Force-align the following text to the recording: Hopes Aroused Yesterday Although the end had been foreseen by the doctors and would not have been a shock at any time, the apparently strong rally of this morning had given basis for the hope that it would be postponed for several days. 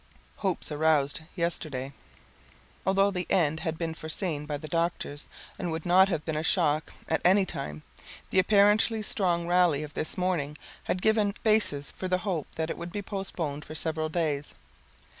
Hopes 0.37 0.71
Aroused 0.71 1.21
Yesterday 1.35 1.93
Although 2.87 3.11
the 3.11 3.27
end 3.29 3.59
had 3.59 3.77
been 3.77 3.93
foreseen 3.93 4.47
by 4.47 4.57
the 4.57 4.67
doctors 4.67 5.27
and 5.59 5.69
would 5.71 5.85
not 5.85 6.09
have 6.09 6.25
been 6.25 6.35
a 6.35 6.41
shock 6.41 6.91
at 7.07 7.21
any 7.23 7.45
time, 7.45 7.83
the 8.31 8.39
apparently 8.39 9.03
strong 9.03 9.45
rally 9.45 9.83
of 9.83 9.93
this 9.93 10.17
morning 10.17 10.57
had 10.85 11.03
given 11.03 11.35
basis 11.43 11.91
for 11.91 12.07
the 12.07 12.17
hope 12.25 12.47
that 12.55 12.71
it 12.71 12.79
would 12.79 12.91
be 12.91 13.03
postponed 13.03 13.63
for 13.63 13.75
several 13.75 14.09
days. 14.09 14.55